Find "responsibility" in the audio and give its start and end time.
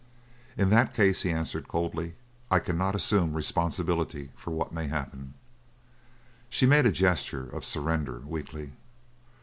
3.35-4.31